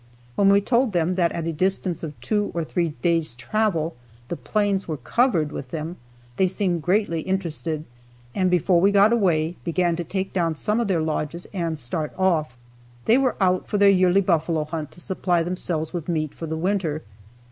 When 0.35 0.49
we 0.49 0.61
told 0.61 0.93
them 0.93 1.13
that 1.13 1.31
at 1.31 1.45
a 1.45 1.53
distance 1.53 2.01
of 2.01 2.19
two 2.21 2.49
or 2.55 2.63
three 2.63 2.95
days' 3.03 3.35
travel 3.35 3.95
the 4.29 4.35
plains 4.35 4.87
were 4.87 4.97
covered 4.97 5.51
with 5.51 5.69
them, 5.69 5.95
they 6.37 6.47
seemed 6.47 6.81
greatly 6.81 7.21
interested 7.21 7.85
and 8.33 8.49
before 8.49 8.81
we 8.81 8.91
got 8.91 9.13
away 9.13 9.57
began 9.63 9.95
to 9.97 10.03
take 10.03 10.33
down 10.33 10.55
some 10.55 10.79
of 10.79 10.87
their 10.87 11.03
lodges 11.03 11.45
and 11.53 11.77
start 11.77 12.13
off. 12.17 12.57
They 13.05 13.19
were 13.19 13.35
out 13.39 13.67
for 13.67 13.77
their 13.77 13.89
yearly 13.91 14.21
buffalo 14.21 14.63
hunt 14.63 14.89
to 14.93 14.99
supply 14.99 15.43
themselves 15.43 15.93
with 15.93 16.09
meat 16.09 16.33
for 16.33 16.47
the 16.47 16.57
winter. 16.57 17.03